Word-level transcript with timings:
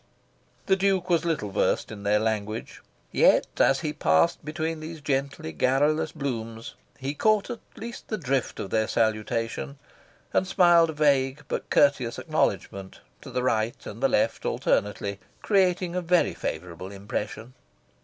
The 0.65 0.75
Duke 0.75 1.11
was 1.11 1.25
little 1.25 1.51
versed 1.51 1.91
in 1.91 2.01
their 2.01 2.17
language; 2.17 2.81
yet, 3.11 3.45
as 3.59 3.81
he 3.81 3.93
passed 3.93 4.43
between 4.43 4.79
these 4.79 4.99
gently 4.99 5.51
garrulous 5.51 6.11
blooms, 6.11 6.73
he 6.97 7.13
caught 7.13 7.51
at 7.51 7.59
least 7.75 8.07
the 8.07 8.17
drift 8.17 8.59
of 8.59 8.71
their 8.71 8.87
salutation, 8.87 9.77
and 10.33 10.47
smiled 10.47 10.89
a 10.89 10.93
vague 10.93 11.43
but 11.47 11.69
courteous 11.69 12.17
acknowledgment, 12.17 12.99
to 13.21 13.29
the 13.29 13.43
right 13.43 13.85
and 13.85 14.01
the 14.01 14.09
left 14.09 14.43
alternately, 14.43 15.19
creating 15.43 15.95
a 15.95 16.01
very 16.01 16.33
favourable 16.33 16.91
impression. 16.91 17.53